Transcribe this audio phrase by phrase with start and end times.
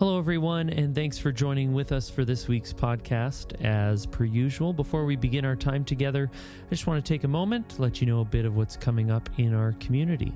[0.00, 3.64] Hello, everyone, and thanks for joining with us for this week's podcast.
[3.64, 6.28] As per usual, before we begin our time together,
[6.66, 8.76] I just want to take a moment to let you know a bit of what's
[8.76, 10.32] coming up in our community.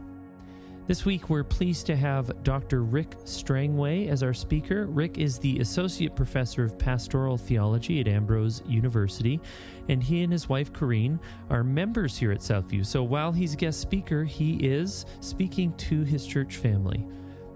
[0.86, 2.84] This week, we're pleased to have Dr.
[2.84, 4.86] Rick Strangway as our speaker.
[4.86, 9.40] Rick is the Associate Professor of Pastoral Theology at Ambrose University,
[9.88, 11.18] and he and his wife, Corrine,
[11.50, 12.86] are members here at Southview.
[12.86, 17.04] So while he's a guest speaker, he is speaking to his church family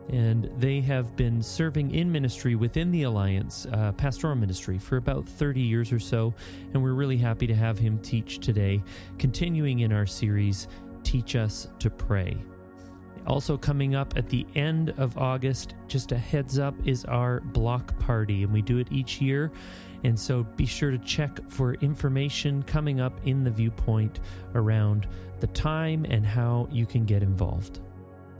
[0.08, 5.26] and they have been serving in ministry within the Alliance, uh, pastoral ministry, for about
[5.26, 6.34] 30 years or so.
[6.72, 8.82] And we're really happy to have him teach today,
[9.18, 10.68] continuing in our series,
[11.02, 12.36] Teach Us to Pray.
[13.26, 17.96] Also, coming up at the end of August, just a heads up, is our block
[18.00, 19.52] party, and we do it each year.
[20.04, 24.18] And so be sure to check for information coming up in the viewpoint
[24.56, 25.06] around
[25.38, 27.80] the time and how you can get involved.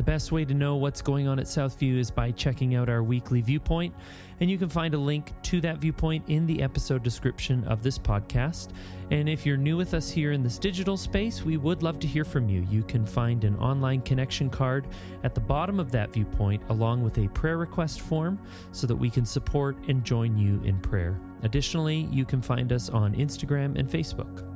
[0.03, 3.05] The best way to know what's going on at Southview is by checking out our
[3.05, 3.95] weekly viewpoint,
[4.41, 8.01] and you can find a link to that viewpoint in the episode description of this
[8.01, 8.71] podcast.
[9.13, 12.09] And if you're new with us here in this digital space, we would love to
[12.09, 12.67] hear from you.
[12.69, 14.89] You can find an online connection card
[15.23, 18.41] at the bottom of that viewpoint, along with a prayer request form,
[18.73, 21.17] so that we can support and join you in prayer.
[21.45, 24.52] Additionally, you can find us on Instagram and Facebook.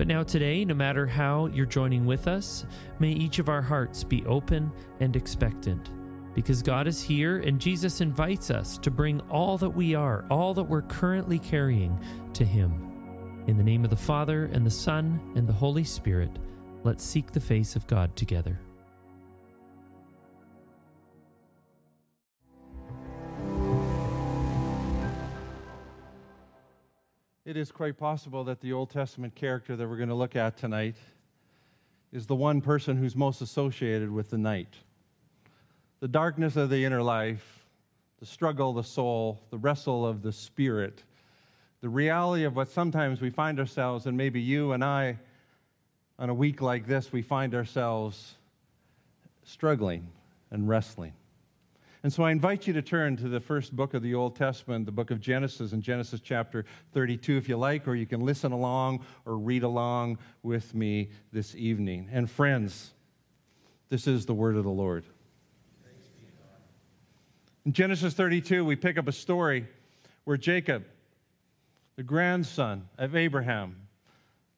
[0.00, 2.64] But now, today, no matter how you're joining with us,
[3.00, 5.90] may each of our hearts be open and expectant.
[6.34, 10.54] Because God is here and Jesus invites us to bring all that we are, all
[10.54, 13.44] that we're currently carrying, to Him.
[13.46, 16.30] In the name of the Father, and the Son, and the Holy Spirit,
[16.82, 18.58] let's seek the face of God together.
[27.50, 30.56] It is quite possible that the Old Testament character that we're going to look at
[30.56, 30.94] tonight
[32.12, 34.72] is the one person who's most associated with the night.
[35.98, 37.64] The darkness of the inner life,
[38.20, 41.02] the struggle of the soul, the wrestle of the spirit,
[41.80, 45.18] the reality of what sometimes we find ourselves, and maybe you and I,
[46.20, 48.36] on a week like this, we find ourselves
[49.42, 50.06] struggling
[50.52, 51.14] and wrestling.
[52.02, 54.86] And so I invite you to turn to the first book of the Old Testament,
[54.86, 58.52] the book of Genesis, in Genesis chapter 32, if you like, or you can listen
[58.52, 62.08] along or read along with me this evening.
[62.10, 62.92] And friends,
[63.90, 65.04] this is the word of the Lord.
[67.66, 69.66] In Genesis 32, we pick up a story
[70.24, 70.86] where Jacob,
[71.96, 73.76] the grandson of Abraham,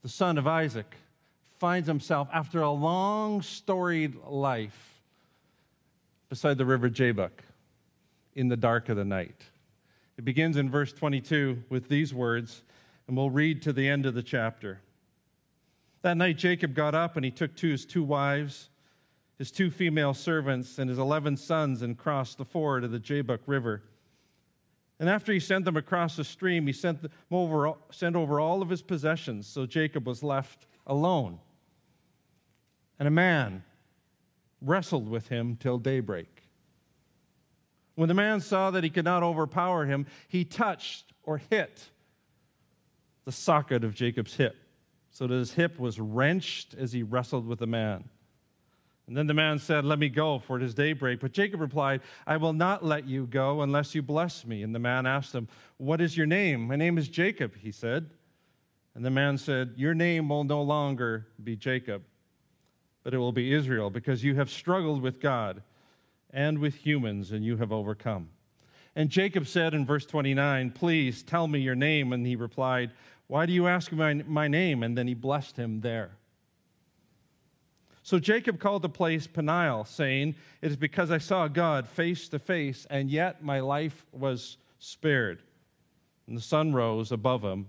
[0.02, 0.94] the son of Isaac,
[1.58, 4.91] finds himself after a long storied life
[6.32, 7.44] beside the river Jabbok
[8.37, 9.44] in the dark of the night.
[10.16, 12.62] It begins in verse 22 with these words,
[13.06, 14.81] and we'll read to the end of the chapter.
[16.00, 18.70] That night, Jacob got up and he took two, his two wives,
[19.37, 23.41] his two female servants, and his 11 sons and crossed the ford of the Jabbok
[23.44, 23.82] River.
[24.99, 28.62] And after he sent them across the stream, he sent, them over, sent over all
[28.62, 31.41] of his possessions, so Jacob was left alone.
[32.99, 33.64] And a man
[34.62, 36.43] wrestled with him till daybreak.
[37.95, 41.91] When the man saw that he could not overpower him, he touched or hit
[43.25, 44.56] the socket of Jacob's hip,
[45.11, 48.09] so that his hip was wrenched as he wrestled with the man.
[49.06, 51.21] And then the man said, Let me go, for it is daybreak.
[51.21, 54.62] But Jacob replied, I will not let you go unless you bless me.
[54.62, 56.67] And the man asked him, What is your name?
[56.67, 58.11] My name is Jacob, he said.
[58.94, 62.03] And the man said, Your name will no longer be Jacob
[63.02, 65.62] but it will be Israel, because you have struggled with God
[66.30, 68.28] and with humans, and you have overcome.
[68.94, 72.12] And Jacob said in verse 29, Please tell me your name.
[72.12, 72.90] And he replied,
[73.26, 74.82] Why do you ask my, my name?
[74.82, 76.12] And then he blessed him there.
[78.02, 82.38] So Jacob called the place Peniel, saying, It is because I saw God face to
[82.38, 85.42] face, and yet my life was spared.
[86.26, 87.69] And the sun rose above him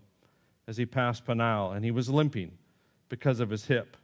[0.67, 2.51] as he passed Peniel, and he was limping
[3.09, 3.95] because of his hip.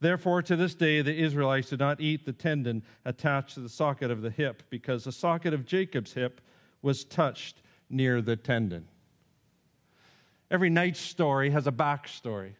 [0.00, 4.10] Therefore, to this day, the Israelites did not eat the tendon attached to the socket
[4.10, 6.40] of the hip, because the socket of Jacob's hip
[6.82, 8.86] was touched near the tendon.
[10.50, 12.52] Every night story has a backstory.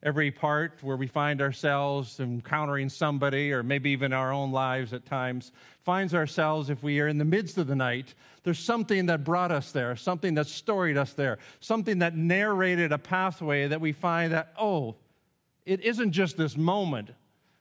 [0.00, 5.04] Every part where we find ourselves encountering somebody, or maybe even our own lives at
[5.04, 5.50] times,
[5.82, 8.14] finds ourselves, if we are in the midst of the night,
[8.44, 12.98] there's something that brought us there, something that storied us there, something that narrated a
[12.98, 14.94] pathway that we find that, oh,
[15.68, 17.10] it isn't just this moment,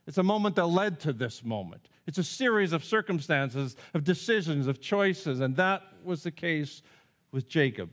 [0.07, 1.89] it's a moment that led to this moment.
[2.07, 6.81] It's a series of circumstances, of decisions, of choices, and that was the case
[7.33, 7.89] with Jacob.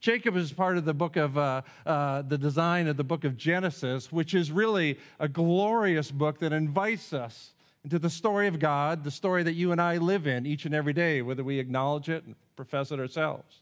[0.00, 3.36] Jacob is part of the book of uh, uh, the design of the book of
[3.36, 7.52] Genesis, which is really a glorious book that invites us
[7.84, 10.74] into the story of God, the story that you and I live in each and
[10.74, 13.60] every day, whether we acknowledge it and profess it ourselves.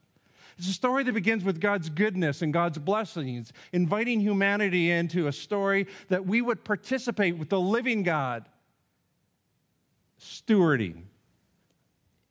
[0.58, 5.32] It's a story that begins with God's goodness and God's blessings, inviting humanity into a
[5.32, 8.48] story that we would participate with the living God,
[10.18, 11.02] stewarding,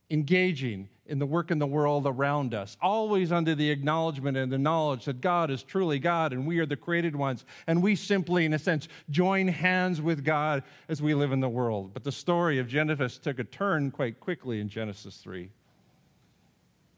[0.09, 4.57] engaging in the work in the world around us, always under the acknowledgement and the
[4.57, 7.45] knowledge that God is truly God and we are the created ones.
[7.67, 11.49] And we simply, in a sense, join hands with God as we live in the
[11.49, 11.91] world.
[11.93, 15.51] But the story of Genesis took a turn quite quickly in Genesis 3.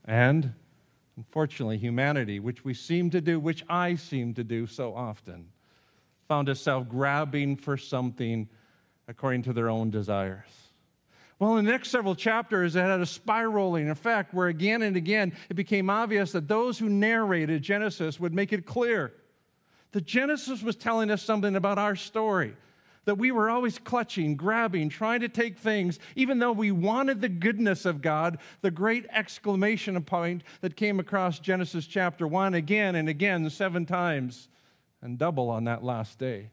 [0.06, 0.54] And
[1.18, 5.48] Unfortunately, humanity, which we seem to do, which I seem to do so often,
[6.28, 8.48] found itself grabbing for something
[9.08, 10.46] according to their own desires.
[11.40, 15.34] Well, in the next several chapters, it had a spiraling effect where again and again
[15.50, 19.14] it became obvious that those who narrated Genesis would make it clear
[19.92, 22.56] that Genesis was telling us something about our story
[23.08, 27.30] that we were always clutching, grabbing, trying to take things, even though we wanted the
[27.30, 33.08] goodness of God, the great exclamation point that came across Genesis chapter 1 again and
[33.08, 34.50] again, seven times,
[35.02, 36.50] and double on that last day.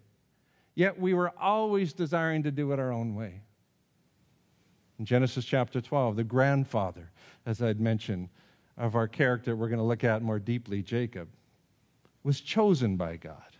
[0.76, 3.40] Yet we were always desiring to do it our own way.
[5.00, 7.10] In Genesis chapter 12, the grandfather,
[7.46, 8.28] as I'd mentioned,
[8.78, 11.26] of our character we're going to look at more deeply, Jacob,
[12.22, 13.53] was chosen by God.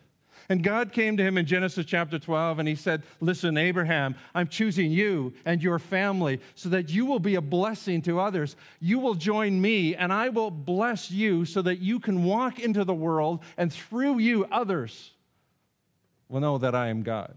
[0.49, 4.49] And God came to him in Genesis chapter 12 and he said, Listen, Abraham, I'm
[4.49, 8.57] choosing you and your family so that you will be a blessing to others.
[8.81, 12.85] You will join me and I will bless you so that you can walk into
[12.85, 15.13] the world and through you, others
[16.29, 17.35] will know that I am God.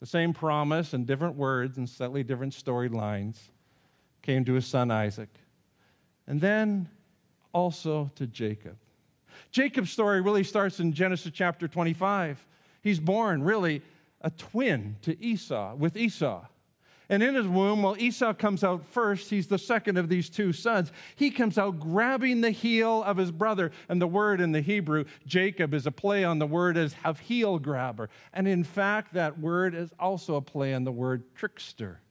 [0.00, 3.38] The same promise and different words and slightly different storylines
[4.22, 5.30] came to his son Isaac.
[6.26, 6.88] And then
[7.52, 8.76] also to Jacob.
[9.56, 12.46] Jacob's story really starts in Genesis chapter 25.
[12.82, 13.80] He's born, really,
[14.20, 16.44] a twin to Esau, with Esau.
[17.08, 20.52] And in his womb, while Esau comes out first, he's the second of these two
[20.52, 20.92] sons.
[21.14, 23.70] He comes out grabbing the heel of his brother.
[23.88, 27.18] And the word in the Hebrew, Jacob, is a play on the word as of
[27.20, 28.10] heel grabber.
[28.34, 32.02] And in fact, that word is also a play on the word trickster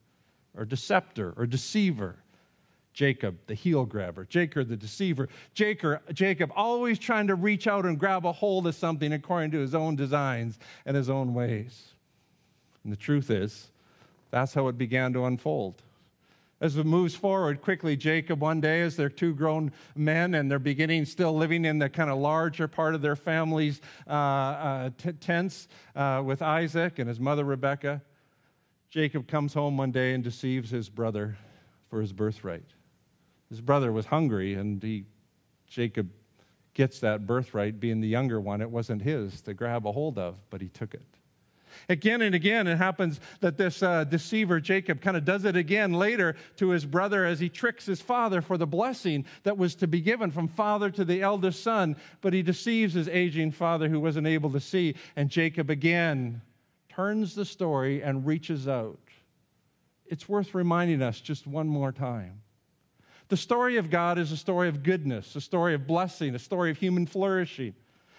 [0.58, 2.16] or deceptor or deceiver.
[2.96, 8.00] Jacob, the heel grabber, Jacob, the deceiver, Jacob, Jacob always trying to reach out and
[8.00, 11.90] grab a hold of something according to his own designs and his own ways.
[12.86, 13.68] And the truth is,
[14.32, 15.82] that's how it began to unfold.
[16.62, 20.58] As it moves forward quickly, Jacob, one day, as they're two grown men and they're
[20.58, 25.12] beginning still living in the kind of larger part of their family's uh, uh, t-
[25.12, 28.02] tents uh, with Isaac and his mother Rebekah,
[28.90, 31.38] Jacob comes home one day and deceives his brother
[31.90, 32.64] for his birthright.
[33.50, 35.06] His brother was hungry, and he,
[35.68, 36.10] Jacob
[36.74, 38.62] gets that birthright, being the younger one.
[38.62, 41.06] It wasn't his to grab a hold of, but he took it.
[41.90, 45.94] Again and again, it happens that this uh, deceiver, Jacob, kind of does it again
[45.94, 49.88] later to his brother as he tricks his father for the blessing that was to
[49.88, 51.96] be given from father to the eldest son.
[52.22, 54.96] But he deceives his aging father who wasn't able to see.
[55.16, 56.42] And Jacob again
[56.90, 59.00] turns the story and reaches out.
[60.06, 62.42] It's worth reminding us just one more time
[63.28, 66.72] the story of God is a story of goodness, a story of blessing, a story
[66.72, 67.74] of human flourishing.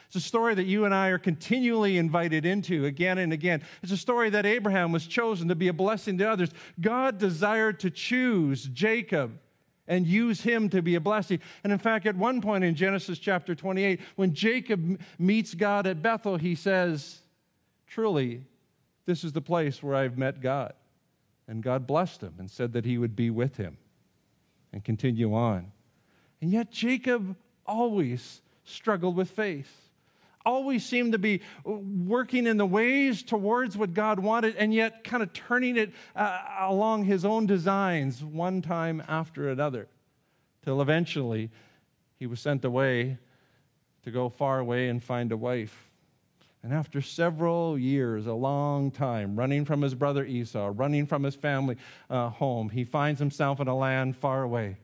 [0.07, 3.63] It's a story that you and I are continually invited into again and again.
[3.83, 6.51] It's a story that Abraham was chosen to be a blessing to others.
[6.81, 9.39] God desired to choose Jacob
[9.89, 11.41] and use him to be a blessing.
[11.63, 16.03] And in fact, at one point in Genesis chapter 28, when Jacob meets God at
[16.03, 17.21] Bethel, he says,
[17.87, 18.43] Truly,
[19.07, 20.73] this is the place where I've met God.
[21.49, 23.79] And God blessed him and said that he would be with him
[24.73, 25.73] and continue on.
[26.41, 29.91] And yet, Jacob always struggled with faith,
[30.45, 35.23] always seemed to be working in the ways towards what God wanted, and yet kind
[35.23, 39.89] of turning it uh, along his own designs one time after another,
[40.65, 41.51] till eventually
[42.19, 43.19] he was sent away
[44.05, 45.91] to go far away and find a wife.
[46.67, 51.37] And after several years, a long time, running from his brother Esau, running from his
[51.37, 51.77] family
[52.11, 54.77] uh, home, he finds himself in a land far away.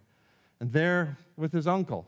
[0.61, 2.07] And there, with his uncle,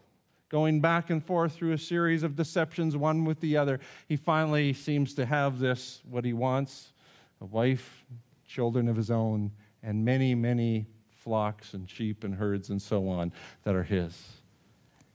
[0.48, 4.72] going back and forth through a series of deceptions, one with the other, he finally
[4.74, 6.92] seems to have this, what he wants
[7.40, 8.04] a wife,
[8.46, 9.50] children of his own,
[9.82, 13.32] and many, many flocks and sheep and herds and so on
[13.64, 14.34] that are his.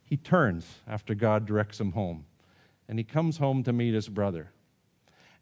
[0.03, 2.25] He turns after God directs him home
[2.89, 4.51] and he comes home to meet his brother.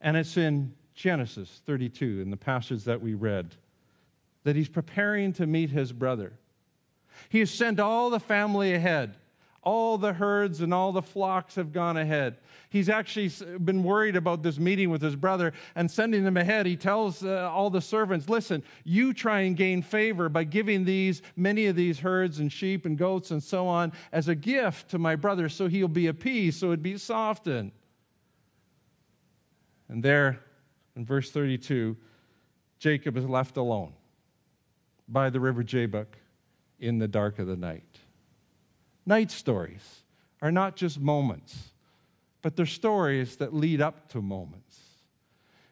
[0.02, 3.56] And it's in Genesis 32, in the passage that we read,
[4.44, 6.34] that he's preparing to meet his brother.
[7.30, 9.16] He has sent all the family ahead,
[9.64, 12.38] All the herds and all the flocks have gone ahead.
[12.70, 16.66] He's actually been worried about this meeting with his brother and sending them ahead.
[16.66, 21.22] He tells uh, all the servants, Listen, you try and gain favor by giving these,
[21.36, 25.00] many of these herds and sheep and goats and so on, as a gift to
[25.00, 27.72] my brother so he'll be appeased, so it'd be softened.
[29.90, 30.40] And there,
[30.96, 31.96] in verse 32,
[32.80, 33.94] Jacob is left alone
[35.08, 36.18] by the river Jabbok
[36.80, 38.00] in the dark of the night.
[39.08, 40.04] Night stories
[40.42, 41.72] are not just moments,
[42.42, 44.82] but they're stories that lead up to moments.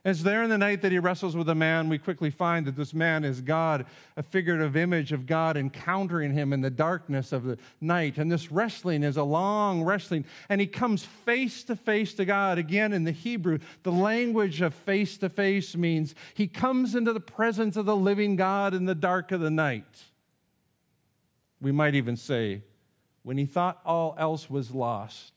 [0.05, 2.77] It's there in the night that he wrestles with a man, we quickly find that
[2.77, 7.43] this man is God, a figurative image of God encountering him in the darkness of
[7.43, 8.17] the night.
[8.17, 12.57] And this wrestling is a long wrestling, and he comes face to face to God.
[12.57, 17.19] Again, in the Hebrew, the language of face to face means he comes into the
[17.19, 20.03] presence of the living God in the dark of the night.
[21.59, 22.61] We might even say,
[23.25, 25.33] when he thought all else was lost,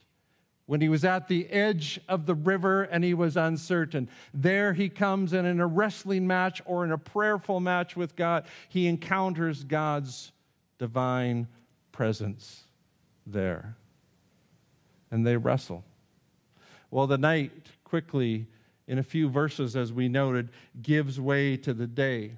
[0.66, 4.10] when he was at the edge of the river and he was uncertain.
[4.34, 8.44] There he comes, and in a wrestling match or in a prayerful match with God,
[8.68, 10.32] he encounters God's
[10.76, 11.48] divine
[11.90, 12.64] presence
[13.26, 13.74] there.
[15.10, 15.82] And they wrestle.
[16.90, 17.52] Well, the night
[17.84, 18.48] quickly,
[18.86, 20.50] in a few verses, as we noted,
[20.82, 22.32] gives way to the day.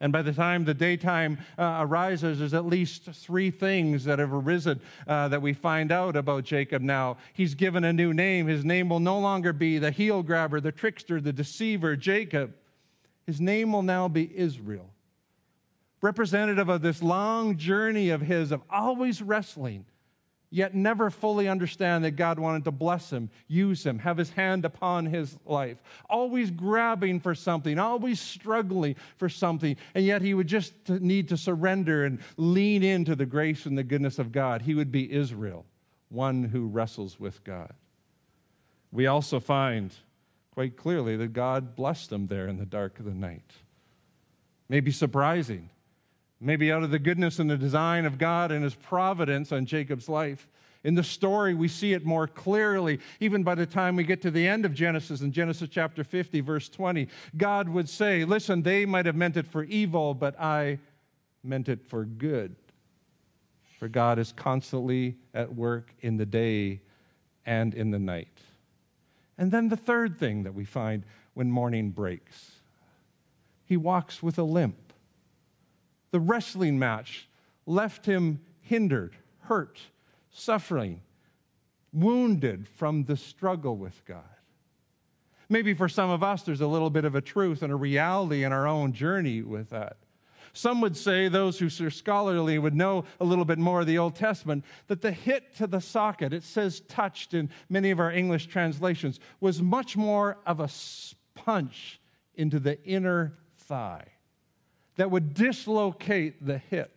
[0.00, 4.32] And by the time the daytime uh, arises, there's at least three things that have
[4.32, 7.16] arisen uh, that we find out about Jacob now.
[7.32, 8.46] He's given a new name.
[8.46, 12.54] His name will no longer be the heel grabber, the trickster, the deceiver, Jacob.
[13.26, 14.90] His name will now be Israel.
[16.02, 19.86] Representative of this long journey of his of always wrestling
[20.54, 24.64] yet never fully understand that God wanted to bless him, use him, have his hand
[24.64, 25.78] upon his life.
[26.08, 31.36] Always grabbing for something, always struggling for something, and yet he would just need to
[31.36, 34.62] surrender and lean into the grace and the goodness of God.
[34.62, 35.66] He would be Israel,
[36.08, 37.72] one who wrestles with God.
[38.92, 39.92] We also find
[40.52, 43.50] quite clearly that God blessed them there in the dark of the night.
[44.68, 45.68] Maybe surprising
[46.40, 50.08] maybe out of the goodness and the design of God and his providence on Jacob's
[50.08, 50.48] life.
[50.82, 54.30] In the story, we see it more clearly, even by the time we get to
[54.30, 57.08] the end of Genesis, in Genesis chapter 50, verse 20.
[57.36, 60.78] God would say, Listen, they might have meant it for evil, but I
[61.42, 62.54] meant it for good.
[63.78, 66.82] For God is constantly at work in the day
[67.46, 68.38] and in the night.
[69.38, 72.52] And then the third thing that we find when morning breaks
[73.64, 74.83] he walks with a limp
[76.14, 77.28] the wrestling match
[77.66, 79.80] left him hindered, hurt,
[80.30, 81.00] suffering,
[81.92, 84.22] wounded from the struggle with God.
[85.48, 88.44] Maybe for some of us, there's a little bit of a truth and a reality
[88.44, 89.96] in our own journey with that.
[90.52, 93.98] Some would say, those who are scholarly would know a little bit more of the
[93.98, 98.12] Old Testament, that the hit to the socket, it says touched in many of our
[98.12, 100.70] English translations, was much more of a
[101.34, 102.00] punch
[102.36, 104.13] into the inner thigh
[104.96, 106.90] that would dislocate the hip.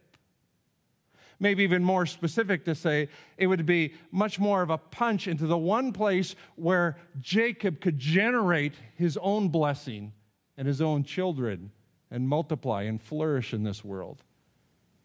[1.39, 5.45] Maybe even more specific to say, it would be much more of a punch into
[5.45, 10.13] the one place where Jacob could generate his own blessing
[10.57, 11.71] and his own children
[12.09, 14.23] and multiply and flourish in this world.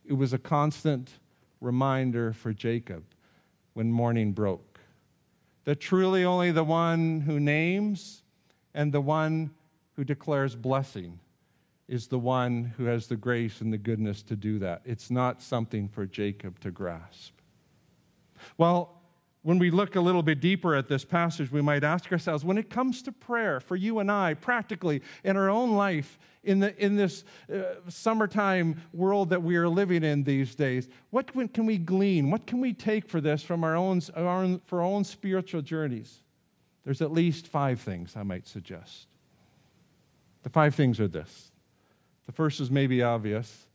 [0.06, 1.10] It was a constant
[1.60, 3.04] reminder for Jacob
[3.74, 4.80] when morning broke
[5.64, 8.22] that truly only the one who names
[8.74, 9.50] and the one
[9.94, 11.18] who declares blessing
[11.92, 14.80] is the one who has the grace and the goodness to do that.
[14.86, 17.34] It's not something for Jacob to grasp.
[18.56, 18.98] Well,
[19.42, 22.56] when we look a little bit deeper at this passage, we might ask ourselves when
[22.56, 26.74] it comes to prayer for you and I, practically in our own life, in, the,
[26.82, 31.76] in this uh, summertime world that we are living in these days, what can we
[31.76, 32.30] glean?
[32.30, 36.22] What can we take for this from our own, our for our own spiritual journeys?
[36.84, 39.08] There's at least five things I might suggest.
[40.42, 41.51] The five things are this
[42.26, 43.66] the first is maybe obvious,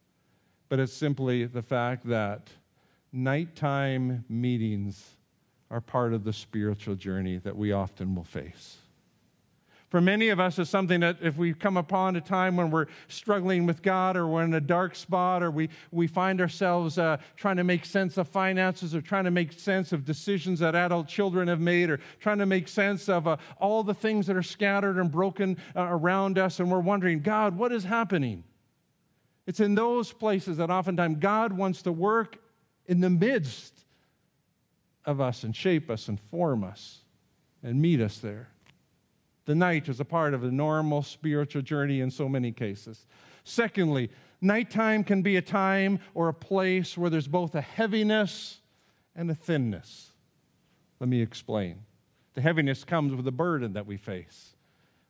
[0.69, 2.49] but it's simply the fact that
[3.11, 5.11] nighttime meetings
[5.69, 8.77] are part of the spiritual journey that we often will face.
[9.89, 12.87] For many of us, it's something that if we come upon a time when we're
[13.07, 17.17] struggling with God or we're in a dark spot or we, we find ourselves uh,
[17.37, 21.07] trying to make sense of finances or trying to make sense of decisions that adult
[21.07, 24.43] children have made or trying to make sense of uh, all the things that are
[24.43, 28.43] scattered and broken uh, around us, and we're wondering, God, what is happening?
[29.45, 32.37] It's in those places that oftentimes God wants to work
[32.87, 33.73] in the midst
[35.05, 36.99] of us and shape us and form us
[37.63, 38.49] and meet us there.
[39.47, 43.07] The night is a part of the normal spiritual journey in so many cases.
[43.45, 44.11] Secondly,
[44.41, 48.59] nighttime can be a time or a place where there's both a heaviness
[49.15, 50.11] and a thinness.
[50.99, 51.77] Let me explain.
[52.33, 54.53] The heaviness comes with the burden that we face.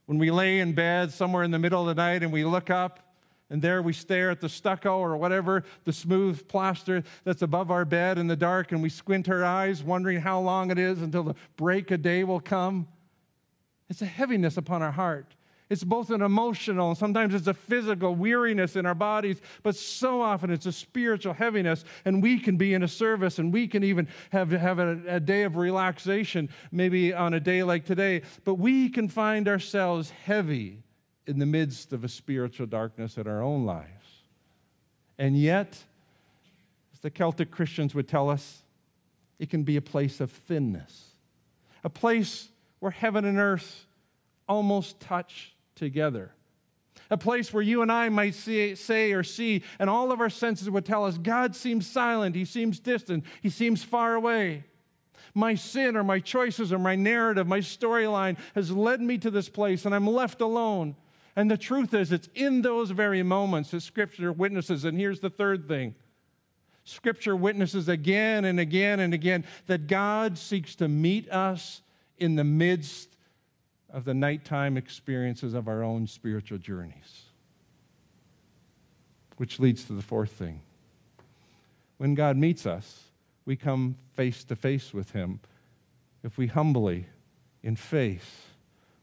[0.05, 2.69] When we lay in bed somewhere in the middle of the night and we look
[2.69, 3.15] up,
[3.49, 7.85] and there we stare at the stucco or whatever, the smooth plaster that's above our
[7.85, 11.23] bed in the dark, and we squint our eyes, wondering how long it is until
[11.23, 12.87] the break of day will come.
[13.89, 15.35] It's a heaviness upon our heart.
[15.69, 20.21] It's both an emotional and sometimes it's a physical weariness in our bodies, but so
[20.21, 21.83] often it's a spiritual heaviness.
[22.05, 25.19] And we can be in a service and we can even have, have a, a
[25.19, 30.83] day of relaxation, maybe on a day like today, but we can find ourselves heavy
[31.25, 33.91] in the midst of a spiritual darkness in our own lives.
[35.17, 35.77] And yet,
[36.93, 38.61] as the Celtic Christians would tell us,
[39.37, 41.07] it can be a place of thinness,
[41.83, 42.47] a place
[42.79, 43.85] where heaven and earth
[44.47, 46.31] almost touch together.
[47.09, 50.29] A place where you and I might see, say or see, and all of our
[50.29, 54.65] senses would tell us God seems silent, He seems distant, He seems far away.
[55.33, 59.49] My sin or my choices or my narrative, my storyline has led me to this
[59.49, 60.95] place, and I'm left alone.
[61.35, 64.83] And the truth is, it's in those very moments that Scripture witnesses.
[64.85, 65.93] And here's the third thing
[66.83, 71.81] Scripture witnesses again and again and again that God seeks to meet us
[72.17, 73.09] in the midst
[73.89, 77.23] of the nighttime experiences of our own spiritual journeys.
[79.37, 80.61] Which leads to the fourth thing.
[81.97, 83.03] When God meets us,
[83.45, 85.39] we come face to face with Him
[86.23, 87.05] if we humbly,
[87.63, 88.47] in faith,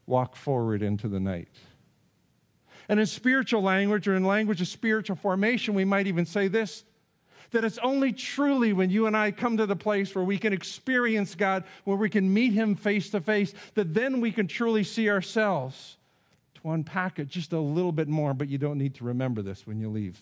[0.07, 1.49] walk forward into the night.
[2.89, 6.85] And in spiritual language or in language of spiritual formation, we might even say this
[7.55, 10.53] that it's only truly when you and I come to the place where we can
[10.53, 14.85] experience God, where we can meet Him face to face, that then we can truly
[14.85, 15.97] see ourselves.
[16.63, 19.67] To unpack it just a little bit more, but you don't need to remember this
[19.67, 20.21] when you leave.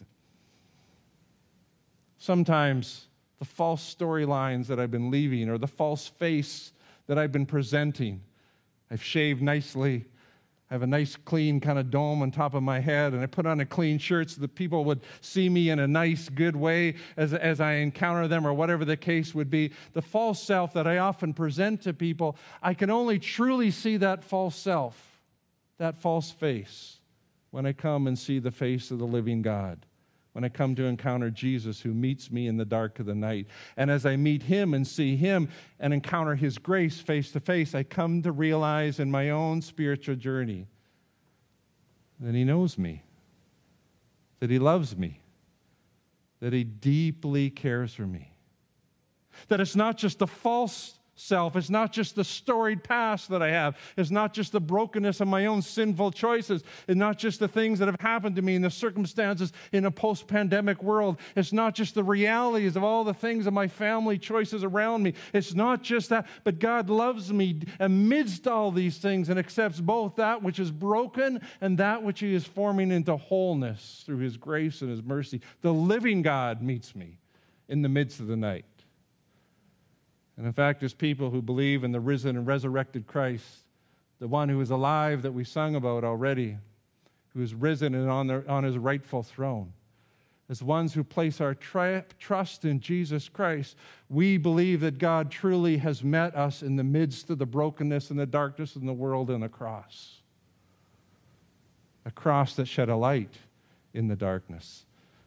[2.18, 3.06] Sometimes
[3.38, 6.72] the false storylines that I've been leaving or the false face
[7.06, 8.20] that I've been presenting,
[8.90, 10.04] I've shaved nicely,
[10.72, 13.26] I have a nice, clean kind of dome on top of my head, and I
[13.26, 16.56] put on a clean shirt so that people would see me in a nice, good
[16.56, 19.72] way as, as I encounter them, or whatever the case would be.
[19.92, 24.24] The false self that I often present to people, I can only truly see that
[24.24, 25.20] false self,
[25.76, 27.00] that false face,
[27.50, 29.84] when I come and see the face of the living God
[30.32, 33.46] when I come to encounter Jesus who meets me in the dark of the night.
[33.76, 37.74] And as I meet him and see him and encounter his grace face to face,
[37.74, 40.66] I come to realize in my own spiritual journey
[42.20, 43.02] that he knows me,
[44.40, 45.20] that he loves me,
[46.40, 48.32] that he deeply cares for me.
[49.48, 51.56] That it's not just a false self.
[51.56, 53.76] It's not just the storied past that I have.
[53.96, 56.62] It's not just the brokenness of my own sinful choices.
[56.88, 59.90] It's not just the things that have happened to me and the circumstances in a
[59.90, 61.18] post pandemic world.
[61.36, 65.14] It's not just the realities of all the things of my family choices around me.
[65.32, 70.16] It's not just that, but God loves me amidst all these things and accepts both
[70.16, 74.82] that which is broken and that which He is forming into wholeness through His grace
[74.82, 75.40] and His mercy.
[75.60, 77.18] The living God meets me
[77.68, 78.64] in the midst of the night.
[80.36, 83.64] And in fact, as people who believe in the risen and resurrected Christ,
[84.18, 86.56] the one who is alive that we sung about already,
[87.34, 89.72] who is risen and on, on his rightful throne,
[90.48, 93.76] as ones who place our tri- trust in Jesus Christ,
[94.10, 98.18] we believe that God truly has met us in the midst of the brokenness and
[98.18, 100.20] the darkness in the world in the cross.
[102.04, 103.34] A cross that shed a light
[103.94, 104.84] in the darkness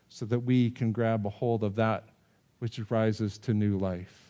[0.09, 2.03] so that we can grab a hold of that
[2.59, 4.24] which rises to new life.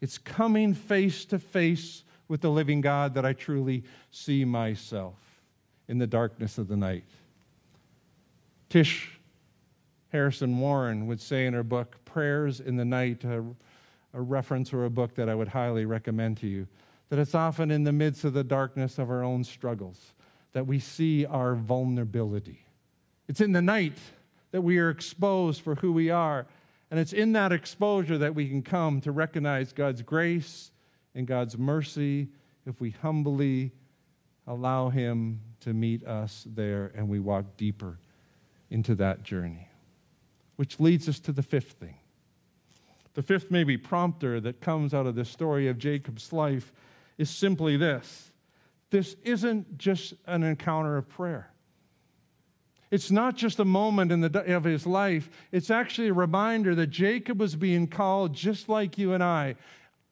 [0.00, 5.14] It's coming face to face with the living God that I truly see myself
[5.88, 7.04] in the darkness of the night.
[8.68, 9.16] Tish
[10.10, 13.44] Harrison Warren would say in her book, Prayers in the Night, a,
[14.14, 16.66] a, reference or a book that I would highly recommend to you,
[17.08, 20.14] that it's often in the midst of the darkness of our own struggles
[20.52, 22.64] that we see our vulnerability.
[23.28, 23.98] It's in the night
[24.52, 26.46] that we are exposed for who we are.
[26.90, 30.70] And it's in that exposure that we can come to recognize God's grace
[31.14, 32.28] and God's mercy
[32.64, 33.72] if we humbly
[34.46, 37.98] allow Him to meet us there and we walk deeper
[38.70, 39.68] into that journey.
[40.56, 41.96] Which leads us to the fifth thing.
[43.14, 46.72] The fifth, maybe, prompter that comes out of the story of Jacob's life
[47.18, 48.30] is simply this
[48.90, 51.50] this isn't just an encounter of prayer.
[52.90, 56.88] It's not just a moment in the, of his life, it's actually a reminder that
[56.88, 59.56] Jacob was being called, just like you and I,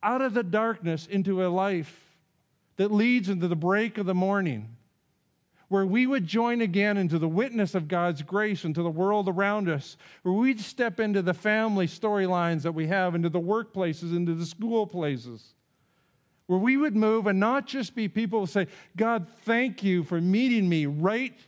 [0.03, 2.01] out of the darkness into a life
[2.77, 4.77] that leads into the break of the morning,
[5.69, 9.69] where we would join again into the witness of God's grace into the world around
[9.69, 14.35] us, where we'd step into the family storylines that we have, into the workplaces, into
[14.35, 15.55] the school places,
[16.47, 20.21] where we would move and not just be people who say, God, thank you for
[20.21, 21.39] meeting me right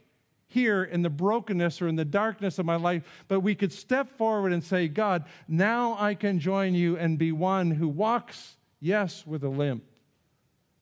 [0.49, 4.17] here in the brokenness or in the darkness of my life, but we could step
[4.17, 9.27] forward and say, God, now I can join you and be one who walks, yes,
[9.27, 9.85] with a limp,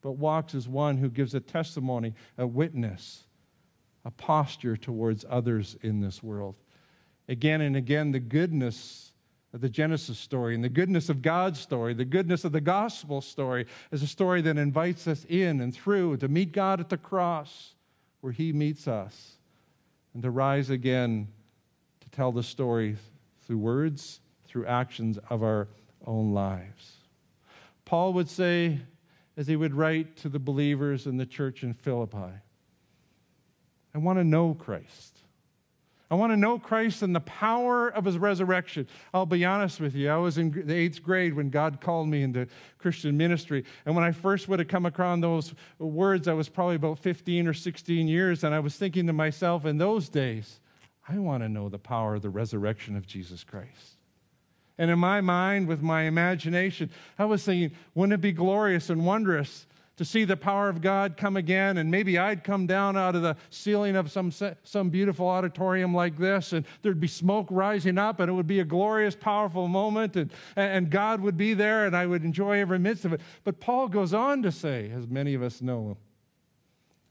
[0.03, 3.25] but walks as one who gives a testimony, a witness,
[4.05, 6.57] a posture towards others in this world.
[7.29, 9.13] Again and again, the goodness
[9.55, 13.23] of the Genesis story and the goodness of God's story, the goodness of the gospel
[13.23, 16.99] story, is a story that invites us in and through to meet God at the
[16.99, 17.75] cross
[18.21, 19.39] where He meets us
[20.15, 21.29] and to rise again
[22.01, 22.97] to tell the story
[23.43, 25.69] through words, through actions of our
[26.07, 26.93] own lives.
[27.85, 28.79] Paul would say,
[29.37, 32.33] as he would write to the believers in the church in Philippi,
[33.95, 35.19] I want to know Christ.
[36.11, 38.87] I want to know Christ and the power of his resurrection.
[39.15, 40.11] I'll be honest with you.
[40.11, 42.47] I was in the eighth grade when God called me into
[42.79, 43.65] Christian ministry.
[43.87, 47.49] And when I first would have come across those words, I was probably about 15
[47.49, 48.45] or 16 years.
[48.45, 50.61] And I was thinking to myself in those days,
[51.09, 53.99] I want to know the power of the resurrection of Jesus Christ.
[54.77, 59.07] And in my mind, with my imagination, I was thinking, wouldn't it be glorious and
[59.07, 61.79] wondrous to see the power of God come again.
[61.79, 64.33] And maybe I'd come down out of the ceiling of some,
[64.65, 68.61] some beautiful auditorium like this, and there'd be smoke rising up, and it would be
[68.61, 72.79] a glorious, powerful moment, and, and God would be there, and I would enjoy every
[72.79, 73.21] midst of it.
[73.45, 75.97] But Paul goes on to say, as many of us know,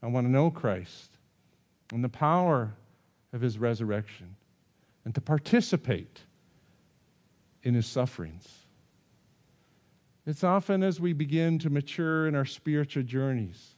[0.02, 1.10] I want to know Christ
[1.92, 2.74] and the power
[3.32, 4.36] of his resurrection,
[5.04, 6.20] and to participate
[7.62, 8.63] in his sufferings.
[10.26, 13.74] It's often as we begin to mature in our spiritual journeys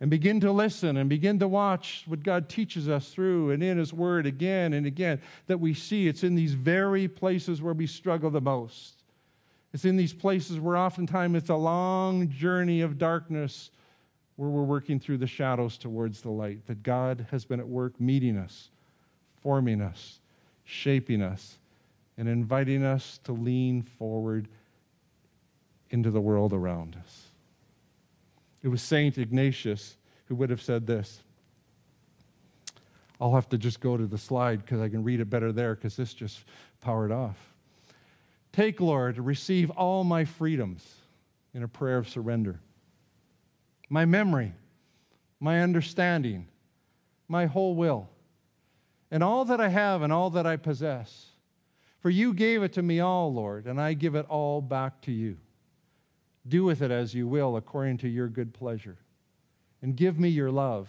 [0.00, 3.78] and begin to listen and begin to watch what God teaches us through and in
[3.78, 7.86] His Word again and again that we see it's in these very places where we
[7.86, 9.02] struggle the most.
[9.72, 13.70] It's in these places where oftentimes it's a long journey of darkness
[14.36, 18.00] where we're working through the shadows towards the light, that God has been at work
[18.00, 18.70] meeting us,
[19.42, 20.20] forming us,
[20.64, 21.58] shaping us,
[22.16, 24.48] and inviting us to lean forward
[25.94, 27.28] into the world around us.
[28.62, 29.16] It was St.
[29.16, 31.22] Ignatius who would have said this.
[33.20, 35.76] I'll have to just go to the slide because I can read it better there
[35.76, 36.40] because this just
[36.80, 37.36] powered off.
[38.52, 40.84] Take, Lord, receive all my freedoms
[41.54, 42.58] in a prayer of surrender.
[43.88, 44.52] My memory,
[45.38, 46.48] my understanding,
[47.28, 48.08] my whole will,
[49.12, 51.26] and all that I have and all that I possess.
[52.00, 55.12] For you gave it to me all, Lord, and I give it all back to
[55.12, 55.36] you.
[56.46, 58.98] Do with it as you will, according to your good pleasure.
[59.82, 60.88] And give me your love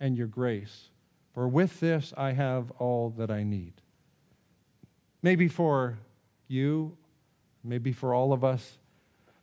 [0.00, 0.88] and your grace,
[1.32, 3.74] for with this I have all that I need.
[5.22, 5.98] Maybe for
[6.48, 6.96] you,
[7.62, 8.78] maybe for all of us,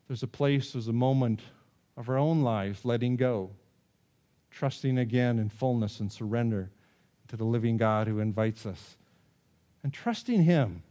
[0.08, 1.42] there's a place, there's a moment
[1.96, 3.52] of our own lives letting go,
[4.52, 6.72] trusting again in fullness and surrender
[7.28, 8.98] to the living God who invites us,
[9.84, 10.84] and trusting Him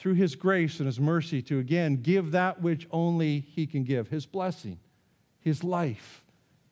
[0.00, 4.08] through his grace and his mercy to again give that which only he can give
[4.08, 4.78] his blessing,
[5.40, 6.24] his life,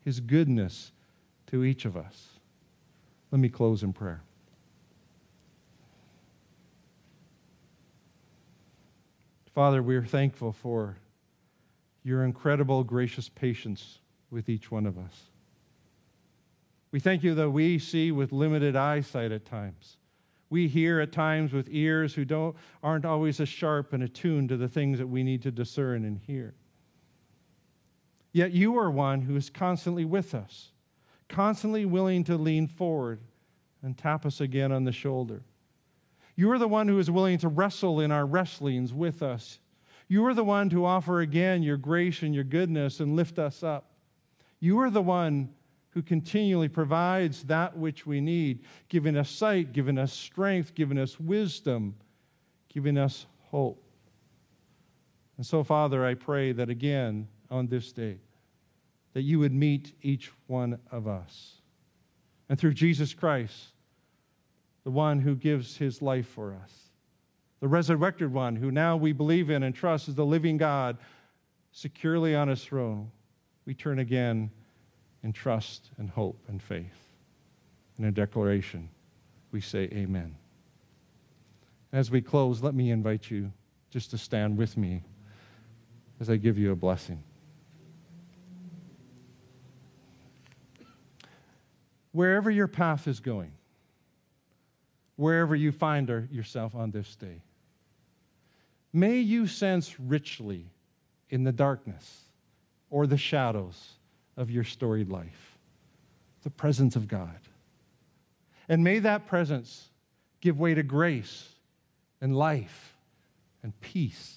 [0.02, 0.92] his goodness
[1.46, 2.28] to each of us.
[3.30, 4.22] Let me close in prayer.
[9.54, 10.96] Father, we are thankful for
[12.02, 13.98] your incredible gracious patience
[14.30, 15.28] with each one of us.
[16.92, 19.97] We thank you that we see with limited eyesight at times.
[20.50, 24.56] We hear at times with ears who don't, aren't always as sharp and attuned to
[24.56, 26.54] the things that we need to discern and hear.
[28.32, 30.70] Yet you are one who is constantly with us,
[31.28, 33.20] constantly willing to lean forward
[33.82, 35.42] and tap us again on the shoulder.
[36.36, 39.58] You are the one who is willing to wrestle in our wrestlings with us.
[40.06, 43.62] You are the one to offer again your grace and your goodness and lift us
[43.62, 43.90] up.
[44.60, 45.50] You are the one
[45.98, 51.18] who continually provides that which we need, giving us sight, giving us strength, giving us
[51.18, 51.92] wisdom,
[52.72, 53.82] giving us hope.
[55.38, 58.18] And so, Father, I pray that again on this day,
[59.14, 61.54] that you would meet each one of us.
[62.48, 63.72] And through Jesus Christ,
[64.84, 66.72] the one who gives his life for us,
[67.58, 70.96] the resurrected one who now we believe in and trust is the living God
[71.72, 73.10] securely on his throne,
[73.66, 74.52] we turn again
[75.22, 77.12] in trust and hope and faith.
[77.98, 78.88] In a declaration,
[79.50, 80.36] we say amen.
[81.92, 83.52] As we close, let me invite you
[83.90, 85.02] just to stand with me
[86.20, 87.22] as I give you a blessing.
[92.12, 93.52] wherever your path is going,
[95.14, 97.42] wherever you find yourself on this day,
[98.92, 100.66] may you sense richly
[101.30, 102.24] in the darkness
[102.90, 103.97] or the shadows
[104.38, 105.58] of your storied life
[106.44, 107.40] the presence of God.
[108.68, 109.90] And may that presence
[110.40, 111.48] give way to grace
[112.20, 112.96] and life
[113.62, 114.36] and peace.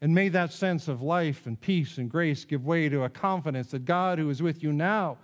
[0.00, 3.70] And may that sense of life and peace and grace give way to a confidence
[3.70, 5.16] that God, who is with you now,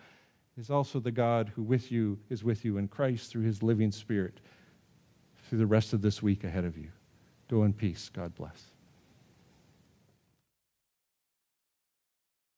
[0.57, 3.93] is also the God who with you is with you in Christ through his living
[3.93, 4.41] spirit
[5.49, 6.89] through the rest of this week ahead of you.
[7.49, 8.09] Go in peace.
[8.09, 8.70] God bless.